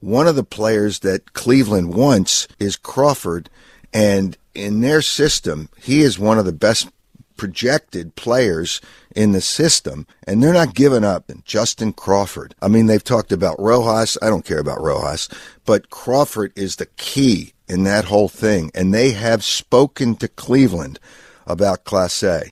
[0.00, 3.50] One of the players that Cleveland wants is Crawford,
[3.92, 6.88] and in their system, he is one of the best
[7.36, 8.80] projected players
[9.14, 12.54] in the system, and they're not giving up Justin Crawford.
[12.62, 14.16] I mean, they've talked about Rojas.
[14.22, 15.28] I don't care about Rojas,
[15.64, 20.98] but Crawford is the key in that whole thing, and they have spoken to Cleveland
[21.46, 22.48] about Clase.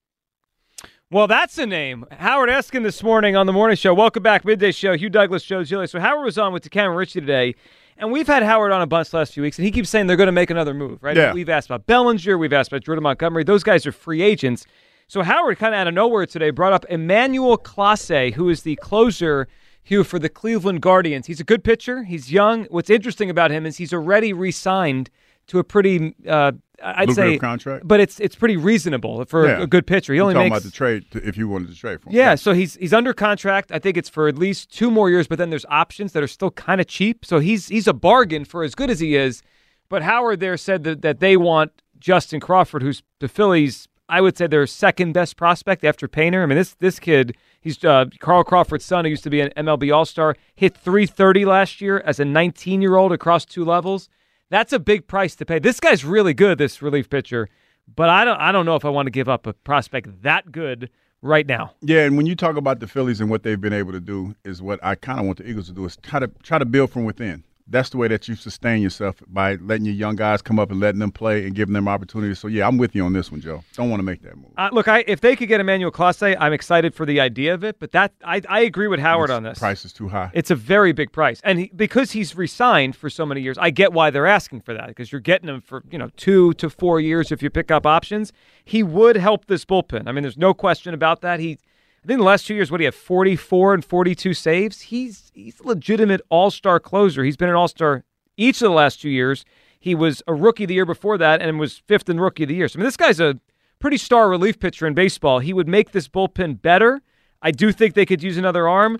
[1.10, 2.04] Well, that's a name.
[2.10, 3.94] Howard Eskin this morning on the morning show.
[3.94, 4.94] Welcome back, midday show.
[4.94, 5.86] Hugh Douglas, Joe Giglio.
[5.86, 7.54] So Howard was on with Cameron Ritchie today,
[7.96, 10.06] and we've had Howard on a bunch the last few weeks, and he keeps saying
[10.06, 11.16] they're going to make another move, right?
[11.16, 11.32] Yeah.
[11.32, 13.42] We've asked about Bellinger, we've asked about Jordan Montgomery.
[13.42, 14.66] Those guys are free agents.
[15.06, 18.76] So Howard, kind of out of nowhere today, brought up Emmanuel Clase, who is the
[18.76, 19.48] closer.
[19.84, 21.26] Hugh for the Cleveland Guardians.
[21.26, 22.04] He's a good pitcher.
[22.04, 22.66] He's young.
[22.66, 25.08] What's interesting about him is he's already re-signed
[25.46, 26.52] to a pretty, uh,
[26.82, 27.88] I'd Lucrative say, contract?
[27.88, 29.62] but it's it's pretty reasonable for Yeah.
[29.62, 30.12] a good pitcher.
[30.12, 32.10] He You're only talking makes about the trade to, if you wanted to trade for
[32.10, 32.16] him.
[32.16, 33.72] yeah, so he's he's under contract.
[33.72, 36.28] I think it's for at least two more years, but then there's options that are
[36.28, 37.24] still kind of cheap.
[37.24, 39.42] So he's he's a bargain for as good as he is.
[39.88, 43.88] But Howard there said that, that they want Justin Crawford, who's the Phillies.
[44.10, 46.42] I would say their second best prospect after Painter.
[46.42, 49.50] I mean, this this kid, he's uh, Carl Crawford's son, who used to be an
[49.56, 54.08] MLB All Star, hit 330 last year as a 19 year old across two levels.
[54.50, 55.58] That's a big price to pay.
[55.58, 57.48] This guy's really good, this relief pitcher,
[57.94, 60.50] but I don't I don't know if I want to give up a prospect that
[60.50, 60.90] good
[61.22, 61.74] right now.
[61.82, 64.34] Yeah, and when you talk about the Phillies and what they've been able to do,
[64.44, 66.64] is what I kind of want the Eagles to do is try to try to
[66.64, 67.44] build from within.
[67.70, 70.80] That's the way that you sustain yourself by letting your young guys come up and
[70.80, 72.38] letting them play and giving them opportunities.
[72.38, 73.62] So yeah, I'm with you on this one, Joe.
[73.74, 74.52] Don't want to make that move.
[74.56, 77.64] Uh, look, I, if they could get Emmanuel Clase, I'm excited for the idea of
[77.64, 77.78] it.
[77.78, 79.58] But that I, I agree with Howard on this.
[79.58, 80.30] Price is too high.
[80.34, 83.70] It's a very big price, and he, because he's resigned for so many years, I
[83.70, 86.70] get why they're asking for that because you're getting him for you know two to
[86.70, 88.32] four years if you pick up options.
[88.64, 90.08] He would help this bullpen.
[90.08, 91.40] I mean, there's no question about that.
[91.40, 91.58] He,
[92.04, 94.82] I think the last two years, what you have, 44 and 42 saves?
[94.82, 97.24] He's he's a legitimate All Star closer.
[97.24, 98.04] He's been an All Star
[98.36, 99.44] each of the last two years.
[99.80, 102.54] He was a rookie the year before that and was fifth in rookie of the
[102.54, 102.68] year.
[102.68, 103.38] So I mean, this guy's a
[103.78, 105.38] pretty star relief pitcher in baseball.
[105.38, 107.00] He would make this bullpen better.
[107.42, 108.98] I do think they could use another arm,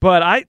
[0.00, 0.44] but I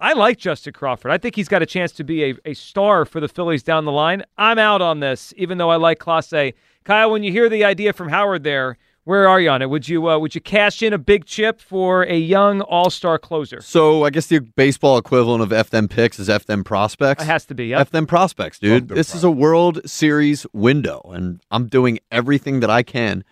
[0.00, 1.12] I like Justin Crawford.
[1.12, 3.84] I think he's got a chance to be a, a star for the Phillies down
[3.84, 4.24] the line.
[4.36, 6.54] I'm out on this, even though I like Clase.
[6.82, 9.68] Kyle, when you hear the idea from Howard there, where are you on it?
[9.70, 13.18] Would you uh, would you cash in a big chip for a young All Star
[13.18, 13.60] closer?
[13.60, 17.22] So I guess the baseball equivalent of F them picks is F them prospects.
[17.22, 17.66] It has to be.
[17.66, 17.80] Yep.
[17.80, 18.88] F them prospects, dude.
[18.88, 23.24] them This is a World Series window, and I'm doing everything that I can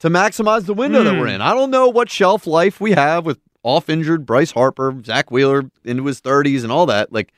[0.00, 1.18] to maximize the window that Hmm.
[1.20, 1.40] we're in.
[1.40, 5.64] I don't know what shelf life we have with off injured Bryce Harper, Zack Wheeler
[5.84, 7.12] into his 30s, and all that.
[7.12, 7.32] Like,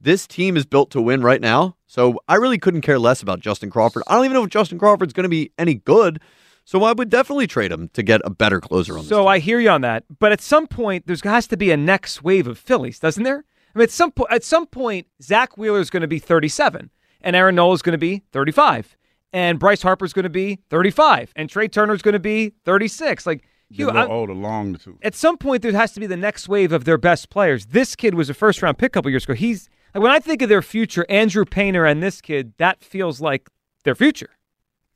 [0.00, 1.76] this team is built to win right now.
[1.86, 4.02] So I really couldn't care less about Justin Crawford.
[4.06, 6.20] I don't even know if Justin Crawford's going to be any good.
[6.66, 9.08] So I would definitely trade him to get a better closer on this.
[9.08, 11.76] So I hear you on that, but at some point there has to be a
[11.76, 13.44] next wave of Phillies, doesn't there?
[13.74, 16.90] I mean, at some point, at some point, Zack Wheeler is going to be 37,
[17.20, 18.96] and Aaron Nola is going to be 35,
[19.32, 22.52] and Bryce Harper is going to be 35, and Trea Turner is going to be
[22.64, 23.26] 36.
[23.26, 24.98] Like, Get Hugh, I- old along the two.
[25.02, 27.66] at some point there has to be the next wave of their best players.
[27.66, 29.34] This kid was a first round pick a couple years ago.
[29.34, 33.20] He's like, when I think of their future, Andrew Painter and this kid, that feels
[33.20, 33.48] like
[33.84, 34.30] their future.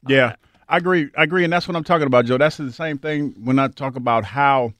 [0.08, 0.34] Yeah, uh,
[0.70, 1.10] I agree.
[1.18, 2.38] I agree, and that's what I'm talking about, Joe.
[2.38, 4.72] That's the same thing when I talk about how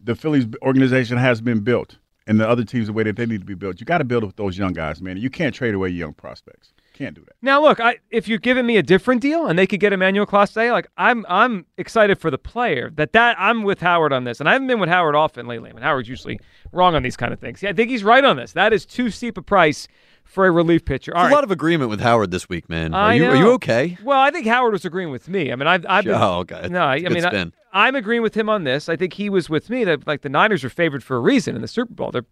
[0.00, 1.96] the Phillies organization has been built.
[2.26, 3.80] and the other teams the way that they need to be built.
[3.80, 5.16] You got to build with those young guys, man.
[5.16, 6.72] You can't trade away young prospects.
[6.94, 7.34] Can't do that.
[7.40, 10.26] Now, look, I, if you're giving me a different deal and they could get Emmanuel
[10.26, 12.90] Clase, like I'm, I'm excited for the player.
[12.94, 15.70] That that I'm with Howard on this, and I haven't been with Howard often lately.
[15.70, 16.38] I mean, Howard's usually
[16.70, 17.62] wrong on these kind of things.
[17.62, 18.52] Yeah, I think he's right on this.
[18.52, 19.88] That is too steep a price
[20.24, 21.14] for a relief pitcher.
[21.14, 21.32] All There's right.
[21.32, 22.94] a lot of agreement with Howard this week, man.
[22.94, 23.98] Are I you are you okay?
[24.02, 25.52] Well, I think Howard was agreeing with me.
[25.52, 26.14] I mean, I've, I've been.
[26.14, 26.68] Oh, okay.
[26.68, 27.52] No, I, I mean, I, spin.
[27.72, 28.88] I'm agreeing with him on this.
[28.88, 31.54] I think he was with me that like the Niners are favored for a reason
[31.56, 32.10] in the Super Bowl.
[32.10, 32.24] They're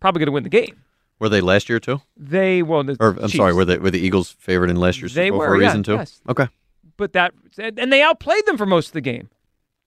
[0.00, 0.82] probably going to win the game.
[1.18, 2.02] Were they last year too?
[2.16, 3.36] They well, the Or I'm Chiefs.
[3.36, 5.54] sorry, were they were the Eagles favored in last year's They Super Bowl were, for
[5.56, 5.94] a yeah, reason too?
[5.94, 6.20] yes.
[6.28, 6.48] Okay.
[6.98, 9.30] but that and they outplayed them for most of the game.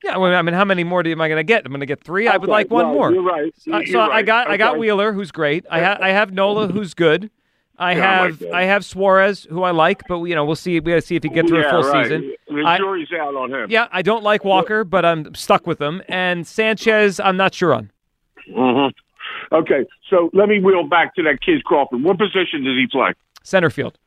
[0.03, 1.65] Yeah, well, I mean, how many more do am I going to get?
[1.65, 2.27] I'm going to get three.
[2.27, 3.11] I would like one right, more.
[3.11, 3.53] You're right.
[3.67, 4.25] Uh, You're so I right.
[4.25, 5.65] got I got Wheeler, who's great.
[5.69, 7.29] I ha- I have Nola, who's good.
[7.77, 8.53] I Yeah, I like have.
[8.53, 10.79] I have Suarez, who I like, but you know we'll see.
[10.79, 12.05] We got to see if he gets through yeah, a full right.
[12.05, 12.33] season.
[12.47, 13.69] The I- jury's out on him.
[13.69, 16.01] Yeah, I don't like Walker, but I'm stuck with him.
[16.07, 17.91] And Sanchez, I'm not sure on.
[18.53, 18.87] hmm
[19.51, 22.03] Okay, so let me wheel back to that kid Crawford.
[22.03, 23.13] What position does he play?
[23.43, 23.97] Center field.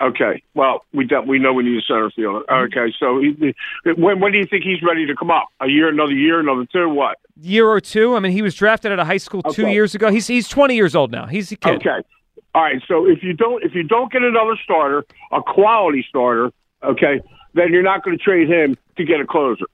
[0.00, 2.44] Okay, well we do, we know we need a center fielder.
[2.50, 2.78] Mm-hmm.
[2.78, 3.54] Okay, so he,
[3.96, 5.48] when when do you think he's ready to come up?
[5.60, 6.88] A year, another year, another two?
[6.88, 7.18] What?
[7.40, 8.14] Year or two.
[8.14, 10.10] I mean, he was drafted out of high school two years ago.
[10.10, 11.26] He's he's 20 years old now.
[11.26, 11.76] He's a kid.
[11.76, 12.06] Okay.
[12.54, 12.82] All right.
[12.86, 16.52] So if you don't if you don't get another starter, a quality starter,
[16.82, 17.22] okay,
[17.54, 19.64] then you're not going to trade him to get a closer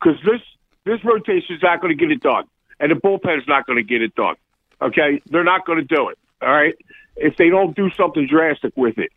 [0.00, 0.40] because this
[0.84, 2.44] this rotation is not going to get it done,
[2.80, 4.34] and the bullpen is not going to get it done.
[4.82, 6.18] Okay, they're not going to do it.
[6.42, 6.74] All right,
[7.16, 9.12] if they don't do something drastic with it,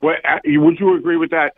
[0.00, 1.54] what, uh, would you agree with that?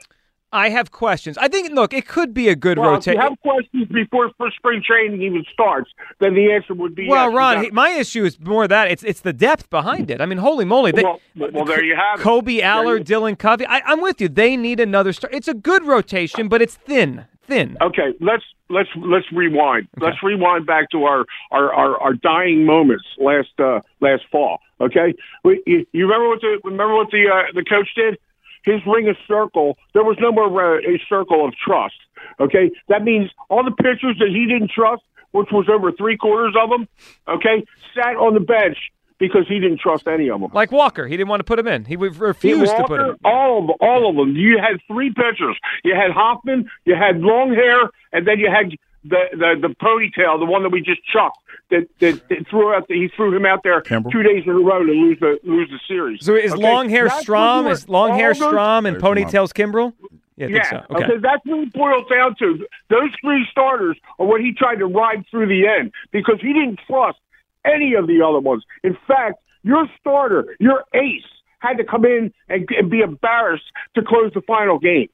[0.53, 1.39] I have questions.
[1.39, 3.21] I think look, it could be a good Well, if you rotation.
[3.21, 5.89] have questions before first spring training even starts,
[6.19, 9.05] then the answer would be Well, yes, Ron, he, my issue is more that it's
[9.05, 10.21] it's the depth behind it.
[10.21, 10.91] I mean, holy moly!
[10.91, 12.23] They, Well, well, there you have it.
[12.25, 13.65] Kobe Aller, you- Dylan Covey.
[13.67, 14.29] I, I'm with you.
[14.29, 15.31] They need another star.
[15.33, 17.77] It's a good rotation, but it's thin, thin.
[17.81, 19.87] Okay, let's let's let's rewind.
[20.01, 24.59] Let's rewind back to our our, our, our dying moments last uh, last fall.
[24.81, 25.15] Okay,
[25.45, 28.19] we, you, you remember what the remember what the uh, the coach did?
[28.65, 29.79] His ring of circle.
[29.95, 31.95] There was no more uh, a circle of trust.
[32.39, 36.55] Okay, that means all the pitchers that he didn't trust, which was over three quarters
[36.61, 36.89] of them.
[37.29, 38.77] Okay, sat on the bench
[39.19, 40.51] because he didn't trust any of them.
[40.53, 41.85] Like Walker, he didn't want to put him in.
[41.85, 43.07] He refused to put him.
[43.07, 44.35] Walker, all of them, all of them.
[44.35, 45.59] You had three pitchers.
[45.85, 48.73] You had Hoffman, you had long hair, and then you had
[49.05, 51.39] the the, the ponytail, the one that we just chucked.
[51.71, 52.89] That, that, that threw out.
[52.89, 54.11] The, he threw him out there Kimbrel?
[54.11, 56.25] two days in a row to lose the lose the series.
[56.25, 56.61] So is Okay?
[56.61, 57.71] long hair That's what Strahm?
[57.71, 59.93] Is long hair all Strahm and ponytails Kimbrel?
[60.37, 60.97] Yeah, I think Yeah, so.
[60.97, 61.19] Okay.
[61.23, 62.67] That's what it boils down to.
[62.89, 66.81] Those three starters are what he tried to ride through the end because he didn't
[66.89, 67.19] trust
[67.65, 68.65] any of the other ones.
[68.83, 71.23] In fact, your starter, your ace,
[71.61, 75.09] had to come in and, and be embarrassed to close the final game.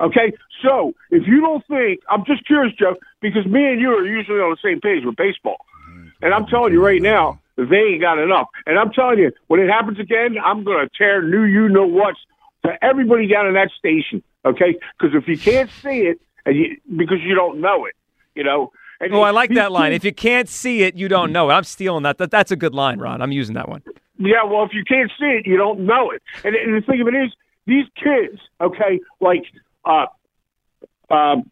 [0.00, 0.32] Okay,
[0.62, 4.40] so if you don't think, I'm just curious, Joe, because me and you are usually
[4.40, 5.58] on the same page with baseball,
[6.22, 8.48] and I'm telling you right now, they ain't got enough.
[8.66, 11.86] And I'm telling you, when it happens again, I'm going to tear new you know
[11.86, 12.14] what
[12.64, 14.22] to everybody down in that station.
[14.44, 17.94] Okay, because if you can't see it, and you, because you don't know it,
[18.34, 18.72] you know.
[19.00, 19.92] And Oh, I like that line.
[19.92, 21.54] If you can't see it, you don't know it.
[21.54, 22.18] I'm stealing that.
[22.18, 22.30] that.
[22.30, 23.22] That's a good line, Ron.
[23.22, 23.82] I'm using that one.
[24.18, 26.22] Yeah, well, if you can't see it, you don't know it.
[26.44, 27.32] And, and the thing of it is,
[27.66, 29.44] these kids, okay, like,
[29.84, 30.06] uh,
[31.12, 31.50] um,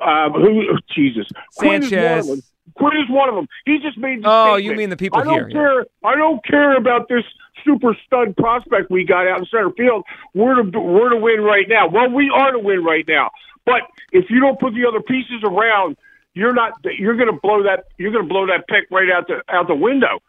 [0.00, 0.62] um, who,
[0.94, 2.42] Jesus, Quinn is one of Sanchez, them.
[2.74, 3.46] Quinn is one of them.
[3.64, 4.64] He just made the Oh, statement.
[4.64, 5.54] you mean the people I don't here, yeah.
[5.54, 5.86] care.
[6.04, 7.24] I don't care about this
[7.64, 10.04] super stud prospect we got out in center field.
[10.34, 11.88] We're to we're to win right now.
[11.88, 13.30] Well, we are to win right now.
[13.64, 15.96] But if you don't put the other pieces around,
[16.34, 16.72] you're not.
[16.84, 17.86] You're going to blow that.
[17.98, 20.20] You're going to blow that pick right out the out the window.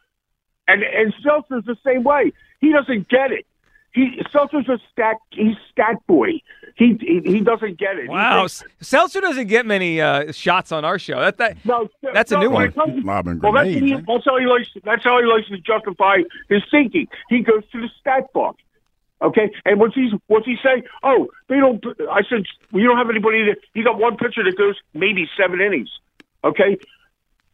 [0.68, 2.32] And and Seltzer's the same way.
[2.60, 3.46] He doesn't get it.
[3.94, 5.18] He Seltzer's a stat.
[5.32, 6.42] He's stat boy.
[6.76, 8.10] He he, he doesn't get it.
[8.10, 11.20] Wow, thinks- Seltzer doesn't get many uh, shots on our show.
[11.20, 12.68] That that no, that's a new one.
[12.68, 14.70] it comes- Lobbing Well, that's, he, that's how he likes.
[14.84, 16.18] That's how he likes to justify
[16.50, 17.08] his thinking.
[17.30, 18.58] He goes to the stat book.
[19.20, 20.84] Okay, and what's he what's he say?
[21.02, 21.84] Oh, they don't.
[22.12, 23.58] I said we don't have anybody that.
[23.74, 25.90] You got one pitcher that goes maybe seven innings.
[26.44, 26.78] Okay,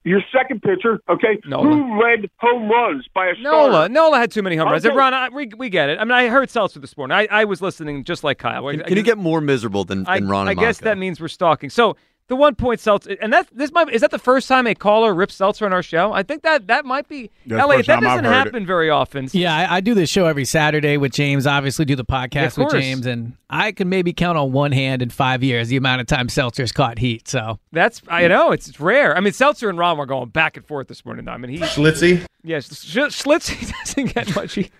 [0.03, 0.99] your second pitcher.
[1.09, 1.63] Okay, Nola.
[1.63, 3.93] who led home runs by a Nola, starter?
[3.93, 4.85] Nola had too many home runs.
[4.85, 4.95] Okay.
[4.95, 5.99] Ron, I, we, we get it.
[5.99, 7.15] I mean, I heard Seltzer this morning.
[7.15, 8.69] I, I was listening just like Kyle.
[8.69, 10.85] Can, can you get more miserable than, than Ron I and guess Moscow?
[10.85, 11.69] that means we're stalking.
[11.69, 11.95] So
[12.27, 15.13] the one point Seltzer, and that this might is that the first time a caller
[15.13, 16.13] rips Seltzer on our show.
[16.13, 17.29] I think that that might be.
[17.45, 18.33] That's the Elliot, first that doesn't heard it.
[18.33, 19.29] happen very often.
[19.33, 21.45] Yeah, I, I do this show every Saturday with James.
[21.45, 22.71] Obviously, do the podcast of with.
[22.73, 26.07] James, and I can maybe count on one hand in five years the amount of
[26.07, 27.27] time Seltzer's caught heat.
[27.27, 29.15] So That's I know it's, it's rare.
[29.15, 31.27] I mean, Seltzer and Ron were going back and forth this morning.
[31.27, 32.25] I mean, he Schlitzy.
[32.43, 34.55] yes, Sch- Schlitz doesn't get much.
[34.55, 34.71] He,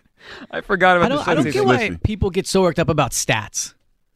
[0.49, 2.79] I forgot about I don't, the I don't Schlitzy get why people get so worked
[2.79, 3.73] up about stats.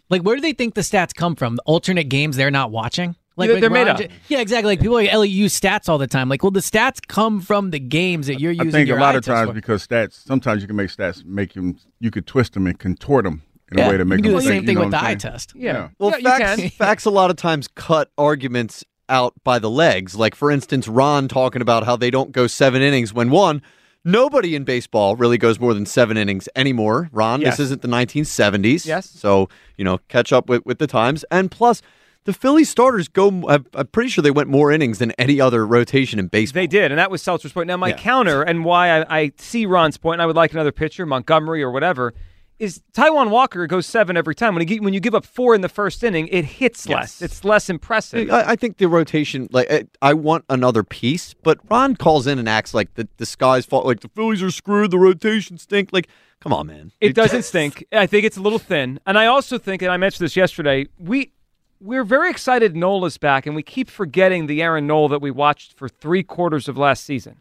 [0.09, 1.55] Like, where do they think the stats come from?
[1.57, 3.15] The alternate games they're not watching.
[3.35, 4.11] Like, Yeah, they're made Ron up.
[4.29, 4.71] Yeah, exactly.
[4.71, 6.27] Like people like Ellie use stats all the time.
[6.27, 8.69] Like, well, the stats come from the games that you're I using.
[8.69, 9.53] I think a lot of times for.
[9.53, 13.25] because stats, sometimes you can make stats make them, you could twist them and contort
[13.25, 14.67] them in Yeah, a way to you make can do them the think, same you
[14.67, 15.17] thing know with the I'm eye saying?
[15.19, 15.53] test.
[15.55, 15.89] Yeah.
[15.99, 16.69] Well, Yeah, you facts, can.
[16.77, 20.15] facts a lot of times cut arguments out by the legs.
[20.15, 23.61] Like, for instance, Ron talking about how they don't go seven innings when one,
[24.07, 27.09] nobody in baseball really goes more than seven innings anymore.
[27.11, 27.57] Ron, Yes.
[27.57, 28.85] this isn't the 1970s.
[28.85, 29.09] Yes.
[29.09, 31.23] So, you know, catch up with, with the times.
[31.29, 31.81] And plus,
[32.23, 36.19] the Philly starters go, I'm pretty sure they went more innings than any other rotation
[36.19, 36.61] in baseball.
[36.61, 37.67] They did, and that was Seltzer's point.
[37.67, 37.97] Now, my Yeah.
[37.97, 41.61] counter and why I, I see Ron's point, and I would like another pitcher, Montgomery
[41.63, 42.13] or whatever,
[42.59, 44.55] is Taijuan Walker goes seven every time.
[44.55, 47.21] When you gi- when you give up four in the first inning, it hits less.
[47.21, 48.29] It's less impressive.
[48.31, 52.39] I, I think the rotation, like I, I want another piece, but Ron calls in
[52.39, 55.89] and acts like the, the sky's fault, like the Phillies are screwed, the rotation stink.
[55.93, 56.07] Like,
[56.39, 56.91] come on, man.
[56.99, 57.85] It doesn't stink.
[57.91, 60.87] I think it's a little thin, and I also think, and I mentioned this yesterday,
[60.97, 61.31] we
[61.79, 65.77] we're very excited Nola's back, and we keep forgetting the Aaron Nola that we watched
[65.77, 67.39] for three quarters of last season.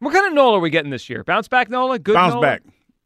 [0.00, 1.22] What kind of Nola are we getting this year?
[1.22, 1.96] Bounce back Nola?
[2.00, 2.42] Good bounce Nola?
[2.44, 2.62] back.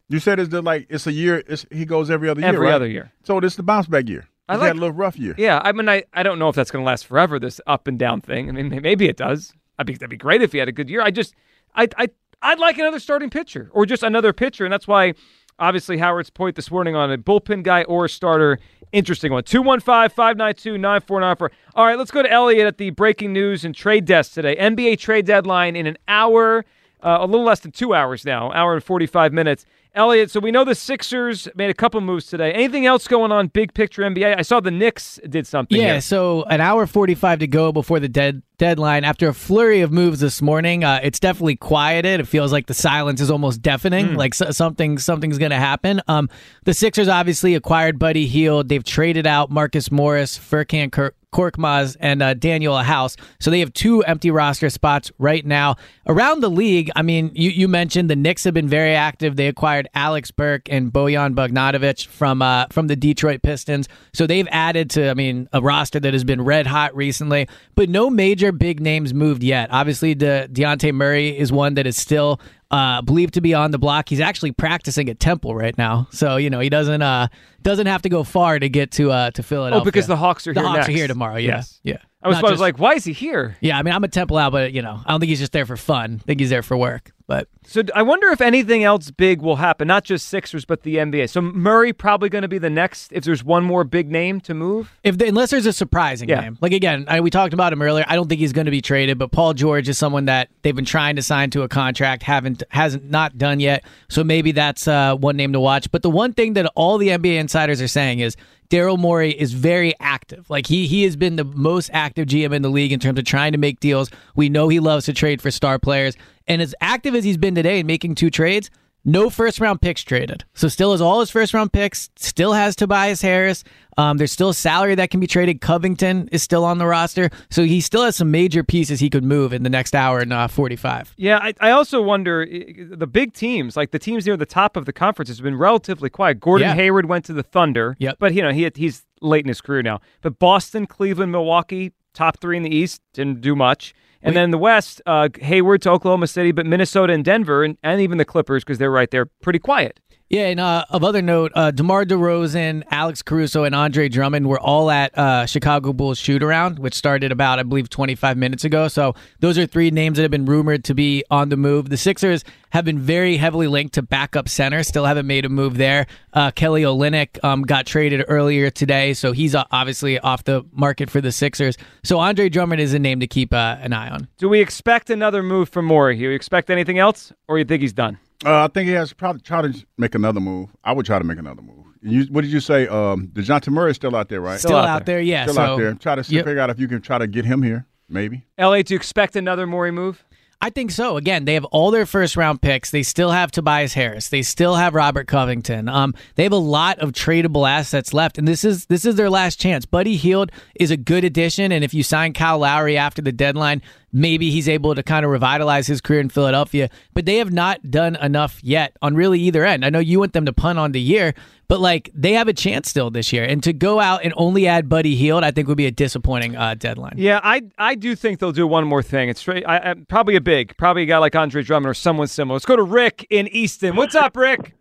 [0.09, 1.43] You said it's the, like it's a year.
[1.47, 2.49] It's, he goes every other year.
[2.49, 2.75] Every right?
[2.75, 3.13] other year.
[3.25, 4.29] So this is the bounce back year.
[4.49, 5.35] I He's like- had a little rough year.
[5.37, 7.39] Yeah, I mean, I, I don't know if that's going to last forever.
[7.41, 8.49] This up and down thing.
[8.49, 9.53] I mean, maybe it does.
[9.79, 11.03] I'd be that'd be great if he had a good year.
[11.03, 11.35] I just,
[11.75, 12.09] I, I,
[12.43, 15.15] I'd like another starting pitcher or just another pitcher, and that's why,
[15.59, 18.59] obviously, Howard's point this morning on a bullpen guy or a starter.
[18.93, 19.43] Interesting one.
[19.43, 21.51] 215 592 9494.
[21.75, 24.55] All right, let's go to Elliot at the breaking news and trade desk today.
[24.57, 26.65] NBA trade deadline in an hour,
[27.03, 29.67] uh, a little less than two hours now, hour and 45 minutes.
[29.97, 32.53] Elliot, so we know the Sixers made a couple moves today.
[32.53, 34.38] Anything else going on big picture NBA?
[34.38, 35.76] I saw the Knicks did something.
[35.79, 36.00] Yeah, here.
[36.00, 39.05] so an hour 45 to go before the dead deadline.
[39.05, 42.21] After a flurry of moves this morning, uh, it's definitely quieted.
[42.21, 46.00] It feels like the silence is almost deafening, like so- something something's going to happen.
[46.09, 46.29] Um,
[46.65, 48.69] the Sixers obviously acquired Buddy Hield.
[48.69, 53.16] They've traded out Marcus Morris, Furkan Kir- Korkmaz, and uh, Danuel House.
[53.40, 55.76] So they have two empty roster spots right now.
[56.07, 59.37] Around the league, I mean, you, you mentioned the Knicks have been very active.
[59.37, 63.87] They acquired Alec Burks and Bojan Bogdanovic from uh, from the Detroit Pistons.
[64.14, 67.90] So they've added to, I mean, a roster that has been red hot recently, but
[67.90, 69.69] no major big names moved yet.
[69.71, 72.40] Obviously, the Dejounte Murray is one that is still
[72.71, 74.09] uh, believed to be on the block.
[74.09, 77.28] He's actually practicing at Temple right now, so you know he doesn't uh,
[77.67, 79.83] doesn't have to go far to get to uh, to Philadelphia.
[79.83, 80.55] Oh, because the Hawks are here.
[80.55, 80.89] the here Hawks next.
[80.89, 81.37] are here tomorrow.
[81.37, 81.81] Yeah, Yes.
[81.83, 81.97] yeah.
[82.23, 83.57] I was, Not I was like, why is he here?
[83.61, 83.79] yeah.
[83.79, 85.67] I mean, I'm a Temple out, but you know, I don't think he's just there
[85.67, 86.19] for fun.
[86.23, 87.13] I think he's there for work.
[87.29, 90.97] But So I wonder if anything else big will happen, not just Sixers, but the
[90.97, 91.29] NBA.
[91.29, 94.55] So Murray probably going to be the next, if there's one more big name to
[94.55, 94.97] move.
[95.03, 96.41] if the, unless there's a surprising Yeah.
[96.41, 98.05] name, like again, I, we talked about him earlier.
[98.09, 100.75] I don't think he's going to be traded, but Paul George is someone that they've
[100.75, 103.83] been trying to sign to a contract, haven't hasn't not done yet.
[104.09, 105.91] So maybe that's uh, one name to watch.
[105.91, 108.37] But the one thing that all the NBA insiders are saying is
[108.69, 110.49] Daryl Morey is very active.
[110.51, 113.25] Like he he has been the most active GM in the league in terms of
[113.25, 114.11] trying to make deals.
[114.35, 117.55] We know he loves to trade for star players, and as active as he's been
[117.55, 118.71] today in making two trades.
[119.09, 120.45] No first round picks traded.
[120.55, 123.63] So still has all his first round picks, still has Tobias Harris.
[123.97, 125.61] Um, there's still salary that can be traded.
[125.61, 127.31] Covington is still on the roster.
[127.49, 130.33] So he still has some major pieces he could move in the next hour and
[130.33, 131.15] uh, 45.
[131.17, 134.85] Yeah, I, I also wonder the big teams, like the teams near the top of
[134.87, 136.41] the conference, has been relatively quiet.
[136.41, 136.75] Gordon Yeah.
[136.75, 138.17] Hayward went to the Thunder, Yep.
[138.19, 140.01] but you know he he's late in his career now.
[140.21, 143.95] But Boston, Cleveland, Milwaukee, top three in the East, didn't do much.
[144.26, 148.00] And then the West, uh, Hayward to Oklahoma City, but Minnesota and Denver, and, and
[148.00, 150.00] even the Clippers because they're right there, pretty quiet.
[150.28, 154.59] Yeah, and uh, of other note, uh, DeMar DeRozan, Alex Caruso, and Andre Drummond were
[154.59, 158.88] all at uh, Chicago Bulls shoot around, which started about, I believe, 25 minutes ago.
[158.88, 161.90] So those are three names that have been rumored to be on the move.
[161.90, 165.76] The Sixers have been very heavily linked to backup center, still haven't made a move
[165.76, 166.09] there.
[166.33, 171.09] Uh, Kelly Olynyk um, got traded earlier today, so he's uh, obviously off the market
[171.09, 171.76] for the Sixers.
[172.02, 174.26] So Andre Drummond is a name to keep uh, an eye on.
[174.38, 176.16] Do we expect another move from Morey?
[176.16, 178.18] Do you expect anything else, or you think he's done?
[178.45, 180.71] Uh, I think he has probably try to make another move.
[180.85, 181.85] I would try to make another move.
[182.02, 182.87] You, what did you say?
[182.87, 184.61] Um, Dejounte Murray is still out there, right?
[184.61, 185.21] Still, out, there.
[185.21, 185.45] yeah.
[185.45, 185.95] Still so, out there.
[185.95, 186.45] Try to yep.
[186.45, 188.47] figure out if you can try to get him here, maybe.
[188.59, 190.23] LA, do you expect another Morey move?
[190.61, 191.16] I think so.
[191.19, 192.90] Again, they have all their first round picks.
[192.90, 194.31] They still have Tobias Harris.
[194.31, 195.88] They still have Robert Covington.
[195.88, 199.28] Um, they have a lot of tradable assets left, and this is this is their
[199.28, 199.85] last chance.
[199.85, 203.83] Buddy Hield is a good addition, and if you sign Kyle Lowry after the deadline,
[204.17, 206.89] maybe he's able to kind of revitalize his career in Philadelphia.
[207.13, 209.85] But they have not done enough yet on really either end.
[209.85, 211.35] I know you want them to punt on the year,
[211.69, 213.45] but like they have a chance still this year.
[213.45, 216.57] And to go out and only add Buddy Hield, I think would be a disappointing
[216.57, 217.15] uh, deadline.
[217.17, 219.29] Yeah, I I do think they'll do one more thing.
[219.29, 222.27] It's straight, I, I, probably a big, probably a guy like Andre Drummond or someone
[222.27, 222.55] similar.
[222.55, 223.97] Let's go to Rick in Easton.
[223.97, 224.75] What's up, Rick?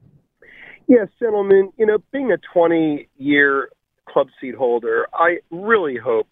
[0.87, 1.73] Yes, gentlemen.
[1.77, 3.69] You know, being a 20 year
[4.07, 6.27] club seat holder, I really hope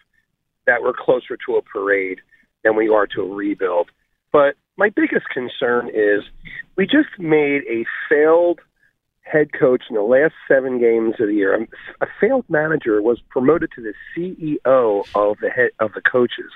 [0.67, 2.19] that we're closer to a parade
[2.63, 3.89] than we are to a rebuild.
[4.31, 6.23] But my biggest concern is
[6.75, 8.59] we just made a failed
[9.21, 11.55] head coach in the last seven games of the year.
[11.55, 11.67] Um,
[12.01, 16.51] a failed manager was promoted to the CEO of the head of the coaches.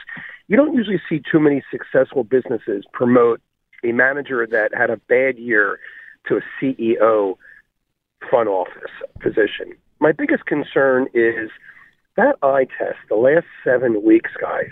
[0.48, 3.42] You don't usually see too many successful businesses promote
[3.84, 5.80] a manager that had a bad year
[6.28, 7.38] to a CEO
[8.30, 9.74] front office position.
[10.00, 11.50] My biggest concern is
[12.16, 14.72] that eye test, the last seven weeks, guys.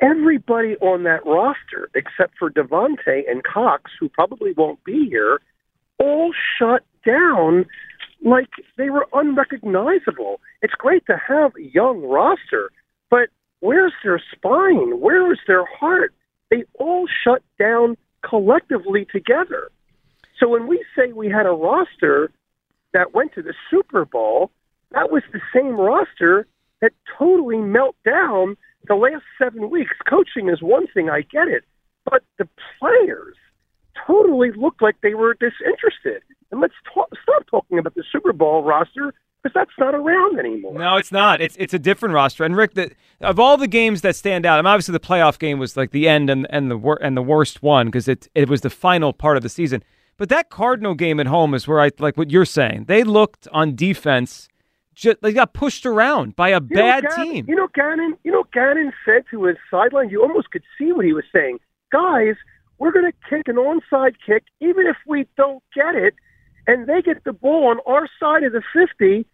[0.00, 5.40] Everybody on that roster, except for DeVonta and Cox, who probably won't be here,
[5.98, 7.66] all shut down
[8.24, 10.40] like they were unrecognizable.
[10.62, 12.70] It's great to have a young roster,
[13.10, 13.28] but
[13.60, 15.00] where's their spine?
[15.00, 16.14] Where is their heart?
[16.50, 19.70] They all shut down collectively together.
[20.38, 22.30] So when we say we had a roster
[22.92, 24.50] that went to the Super Bowl,
[24.92, 26.46] that was the same roster
[26.80, 28.56] that totally melt down
[28.88, 29.92] the last seven weeks.
[30.08, 31.64] Coaching is one thing, I get it,
[32.04, 33.36] but the players
[34.06, 36.22] totally looked like they were disinterested.
[36.50, 40.78] And let's talk, stop talking about the Super Bowl roster because that's not around anymore.
[40.78, 41.40] No, it's not.
[41.40, 42.44] It's it's a different roster.
[42.44, 42.90] And Rick, the,
[43.20, 45.92] of all the games that stand out, I mean, obviously the playoff game was like
[45.92, 48.70] the end and and the wor- and the worst one because it it was the
[48.70, 49.82] final part of the season.
[50.16, 52.84] But that Cardinal game at home is where I like what you're saying.
[52.88, 54.48] They looked on defense.
[54.94, 57.44] Just, they got pushed around by a You know, bad Gannon- team.
[57.48, 58.16] You know, Gannon.
[58.24, 60.10] You know, Gannon said to his sideline.
[60.10, 61.58] You almost could see what he was saying.
[61.92, 62.34] Guys,
[62.78, 66.14] we're going to kick an onside kick, even if we don't get it,
[66.66, 69.26] and they get the ball on our side of the fifty.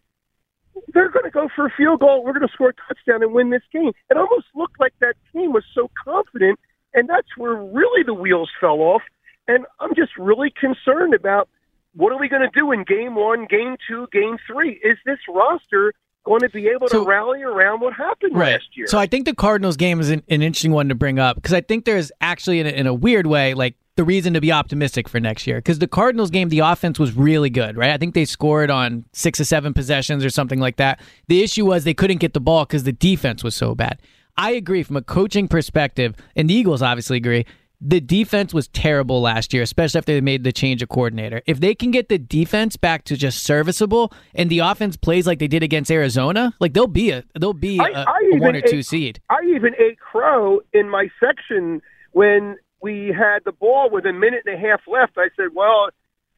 [0.93, 2.23] They're going to go for a field goal.
[2.23, 3.93] We're going to score a touchdown and win this game.
[4.11, 6.61] It almost looked like that team was so confident,
[6.93, 9.03] and that's where really the wheels fell off.
[9.49, 11.49] And I'm just really concerned about
[11.97, 14.73] what are we going to do in game one, game two, game three?
[14.85, 15.93] Is this roster
[16.25, 18.87] going to be able to rally around what happened last year?
[18.87, 21.55] So I think the Cardinals game is an, an interesting one to bring up because
[21.55, 24.53] I think there's actually, in a, in a weird way, like the reason to be
[24.53, 25.57] optimistic for next year.
[25.57, 27.91] Because the Cardinals game, the offense was really good, right?
[27.91, 31.01] I think they scored on six or seven possessions or something like that.
[31.29, 34.03] The issue was they couldn't get the ball because the defense was so bad.
[34.37, 37.47] I agree from a coaching perspective, and the Eagles obviously agree.
[37.81, 41.43] The defense was terrible last year, especially after they made the change of coordinator.
[41.47, 45.39] If they can get the defense back to just serviceable, and the offense plays like
[45.39, 48.63] they did against Arizona, like they'll be a they'll be a, I a one or
[48.63, 49.21] two seed.
[49.29, 54.45] I even ate crow in my section when we had the ball with a minute
[54.47, 55.19] and a half left.
[55.19, 55.91] I said, "Well,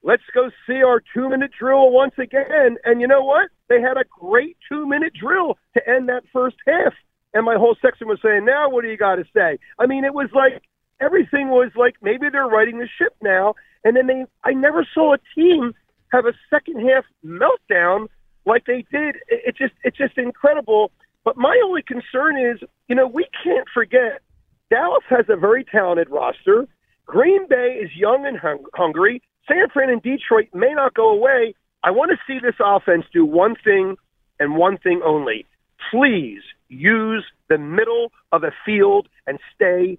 [0.03, 3.51] let's go see our two-minute drill once again." And you know what?
[3.69, 6.95] They had a great two-minute drill to end that first half.
[7.35, 10.05] And my whole section was saying, "Now, what do you got to say?" I mean,
[10.05, 10.63] it was like
[11.01, 13.55] everything was like maybe they're righting the ship now.
[13.85, 15.73] And then they, I never saw a team
[16.13, 18.09] have a second half meltdown
[18.47, 19.17] like they did.
[19.29, 20.91] It, it just, it's just incredible.
[21.25, 22.59] But my only concern is,
[22.89, 24.23] you know, we can't forget
[24.71, 26.67] Dallas has a very talented roster.
[27.07, 29.23] Green Bay is young and hung- hungry.
[29.47, 31.55] San Fran and Detroit may not go away.
[31.83, 33.97] I want to see this offense do one thing
[34.39, 35.47] and one thing only.
[35.91, 39.99] Please use the middle of the field and stay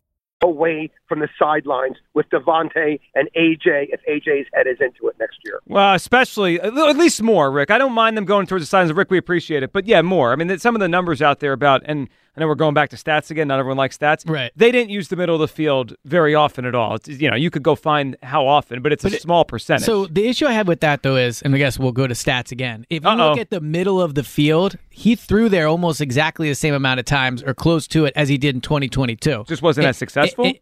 [0.61, 5.39] Away from the sidelines with DeVonta and AJ if AJ's head is into it next
[5.43, 5.59] year.
[5.65, 7.71] Well, especially at least more, Rick.
[7.71, 8.95] I don't mind them going towards the sidelines.
[8.95, 10.31] Rick, we appreciate it, but yeah, more.
[10.31, 12.89] I mean, some of the numbers out there about and I know we're going back
[12.91, 13.49] to stats again.
[13.49, 14.27] Not everyone likes stats.
[14.29, 14.51] Right.
[14.55, 16.95] They didn't use the middle of the field very often at all.
[16.95, 19.43] It's, you know, you could go find how often, but it's But a it- small
[19.43, 19.85] percentage.
[19.85, 22.13] So the issue I have with that though is, and I guess we'll go to
[22.13, 22.85] stats again.
[22.89, 23.31] If you Uh-oh.
[23.31, 26.99] look at the middle of the field, he threw there almost exactly the same amount
[27.01, 29.43] of times or close to it as he did in 2022.
[29.47, 30.45] Just wasn't It- as successful?
[30.45, 30.61] it- it- well, what-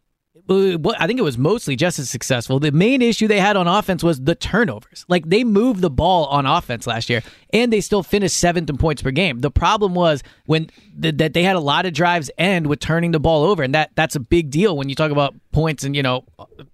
[0.50, 2.58] Uh, I think it was mostly just as successful.
[2.58, 5.04] The main issue they had on offense was the turnovers.
[5.06, 8.76] Like they moved the ball on offense last year, and they still finished seventh in
[8.76, 9.38] points per game.
[9.38, 10.68] The problem was when
[11.00, 13.72] th- that they had a lot of drives end with turning the ball over, and
[13.76, 16.24] that that's a big deal when you talk about points and you know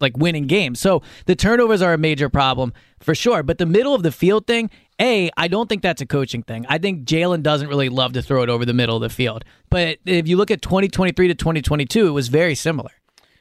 [0.00, 0.80] like winning games.
[0.80, 3.42] So the turnovers are a major problem for sure.
[3.42, 6.64] But the middle of the field thing, a, I don't think that's a coaching thing.
[6.70, 9.44] I think Jalen doesn't really love to throw it over the middle of the field.
[9.68, 12.90] But if you look at 2023 to 2022, it was very similar.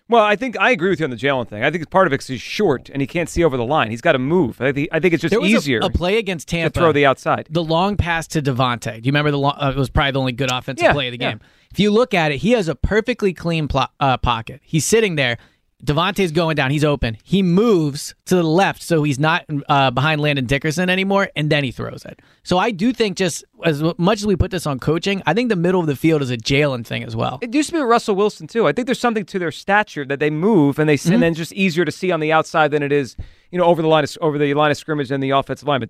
[0.08, 1.63] Well, I think I agree with you on the Jalen thing.
[1.63, 3.65] I think it's part of it because he's short and he can't see over the
[3.65, 3.89] line.
[3.89, 4.62] He's got to move.
[4.62, 6.91] I think, I think it's just There was a- easier A, play against to throw
[6.91, 7.48] the outside.
[7.50, 8.94] The long pass to DeVonta.
[8.94, 11.08] Do you remember the long, uh, it was probably the only good offensive Yeah, play
[11.08, 11.32] of the yeah.
[11.32, 11.39] game.
[11.72, 14.62] If you look at it, he has a perfectly clean plo- uh, pocket.
[14.63, 15.38] He's sitting there.
[15.86, 16.71] DeVonta's going down.
[16.71, 17.17] He's open.
[17.24, 21.63] He moves to the left, so he's not uh, behind Landon Dickerson anymore, and then
[21.63, 22.19] he throws it.
[22.43, 25.50] So I do think, just as much as we put this on coaching, I think
[25.50, 27.39] the middle of the field is a Jalen thing as well.
[27.41, 28.67] It used to be with Russell Wilson too.
[28.67, 31.13] I think there's something to their stature that they move and they Mm-hmm.
[31.13, 33.15] and then just easier to see on the outside than it is,
[33.52, 35.89] you know, over the line of, over the line of scrimmage and the offensive lineman.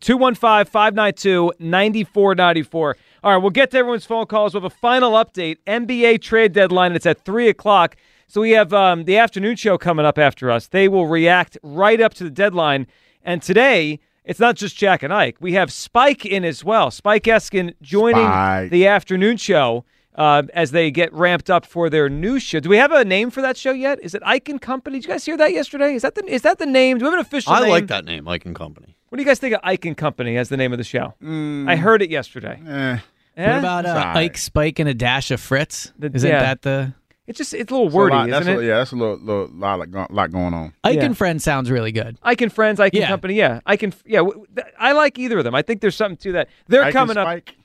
[1.60, 2.94] 215-592-9494.
[3.24, 4.54] All right, we'll get to everyone's phone calls.
[4.54, 5.58] We have a final update.
[5.68, 6.88] NBA trade deadline.
[6.88, 7.96] and It's at three o'clock.
[8.28, 10.68] So we have um, the afternoon show coming up after us.
[10.68, 12.88] They will react right up to the deadline.
[13.24, 15.38] And today, it's not just Jack and Ike.
[15.40, 16.92] We have Spike in as well.
[16.92, 18.72] Spike Eskin joining Spike.
[18.72, 19.86] the afternoon show
[20.16, 22.60] uh, as they get ramped up for their new show.
[22.60, 24.00] Do we have a name for that show yet?
[24.02, 24.98] Is it Ike and Company?
[24.98, 25.94] Did you guys hear that yesterday?
[25.94, 26.98] Is that the is that the name?
[26.98, 27.70] Do we have an official I name?
[27.70, 28.96] like that name, Mike and Company.
[29.10, 31.14] What do you guys think of Ike and Company as the name of the show?
[31.22, 32.60] I heard it yesterday.
[32.68, 32.98] Eh.
[33.38, 33.50] Eh?
[33.50, 34.18] What about uh, It's all right.
[34.18, 35.92] Ike Spike and a dash of Fritz?
[36.00, 36.40] The- Isn't yeah.
[36.42, 36.94] that the
[37.28, 38.66] It's just it's a little It's a wordy, lot- isn't a- it?
[38.68, 40.74] yeah, that's a little, little lot, like, lot going on.
[40.84, 41.06] Ike Yeah.
[41.06, 42.18] and Friends sounds really good.
[42.22, 43.34] Ike and Friends, Ike and Company.
[43.34, 44.20] Yeah, Ike and yeah.
[44.20, 45.56] w- th- I like either of them.
[45.56, 46.50] I think there's something to that.
[46.68, 47.26] They're Ike and coming up.
[47.26, 47.56] Spike?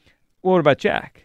[0.41, 1.25] What about Jack?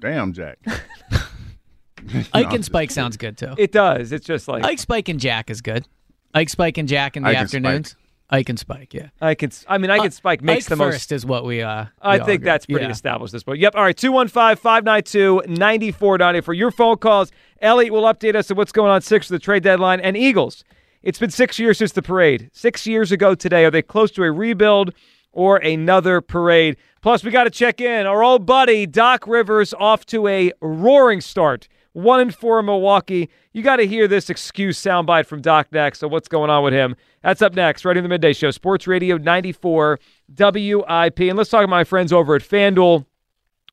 [0.00, 0.58] Damn, Jack.
[2.32, 3.54] Ike and Spike sounds good too.
[3.58, 4.12] It does.
[4.12, 5.86] It's just like Ike Spike and Jack is good.
[6.34, 7.96] Ike Spike and Jack in the Ike and afternoons.
[8.28, 9.08] Ike and Spike, yeah.
[9.20, 9.50] I can.
[9.68, 10.10] I mean, I can.
[10.10, 10.94] Spike makes Ike the most.
[10.94, 11.62] first is what we.
[11.62, 12.44] uh I we think agree.
[12.46, 12.90] that's pretty Yeah.
[12.90, 13.60] established this point.
[13.60, 13.74] Yep.
[13.76, 13.96] All right.
[13.96, 17.30] 215 592 9490 for your phone calls.
[17.60, 20.00] Elliot will update us on what's going on six of the trade deadline.
[20.00, 20.64] And Eagles,
[21.02, 22.50] it's been six years since the parade.
[22.52, 23.64] Six years ago today.
[23.64, 24.92] Are they close to a rebuild
[25.32, 26.76] or another parade?
[27.02, 28.06] Plus, we got to check in.
[28.06, 31.68] Our old buddy, Doc Rivers, off to a roaring start.
[31.96, 33.30] One and four in Milwaukee.
[33.54, 36.00] You got to hear this excuse soundbite from Doc next.
[36.00, 36.94] So, what's going on with him?
[37.22, 38.50] That's up next, right in the midday show.
[38.50, 39.98] Sports Radio 94
[40.38, 41.20] WIP.
[41.20, 43.06] And let's talk to my friends over at FanDuel.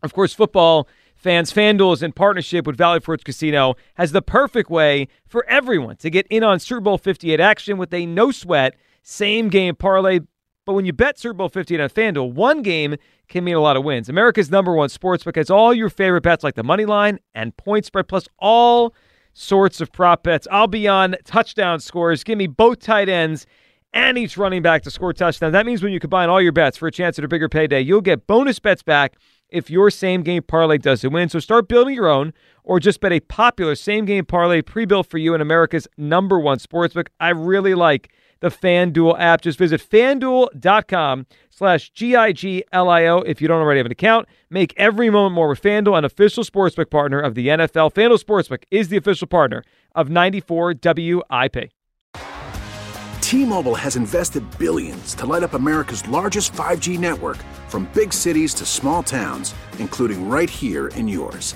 [0.03, 4.69] Of course, football fans, FanDuel is in partnership with Valley Forge Casino, has the perfect
[4.69, 8.77] way for everyone to get in on Super Bowl 58 action with a no sweat
[9.01, 10.21] same game parlay.
[10.65, 12.95] But when you bet Super Bowl 58 on FanDuel, one game
[13.27, 14.07] can mean a lot of wins.
[14.07, 17.85] America's number one sportsbook has all your favorite bets like the money line and point
[17.85, 18.93] spread, plus all
[19.33, 20.47] sorts of prop bets.
[20.51, 22.23] I'll be on touchdown scores.
[22.23, 23.45] Give me both tight ends
[23.93, 25.51] and each running back to score touchdowns.
[25.51, 27.81] That means when you combine all your bets for a chance at a bigger payday,
[27.81, 29.15] you'll get bonus bets back
[29.49, 31.29] if your same game parlay doesn't win.
[31.29, 35.07] So start building your own or just bet a popular same game parlay pre built
[35.07, 37.07] for you in America's number one sportsbook.
[37.19, 38.11] I really like
[38.43, 39.41] the FanDuel app.
[39.41, 44.27] Just visit fanduel.com slash G-I-G-L-I-O if you don't already have an account.
[44.49, 47.93] Make every moment more with FanDuel, an official sportsbook partner of the NFL.
[47.93, 49.63] FanDuel Sportsbook is the official partner
[49.95, 51.71] of 94 WIP.
[53.21, 57.37] T-Mobile has invested billions to light up America's largest 5G network
[57.69, 61.55] from big cities to small towns, including right here in yours.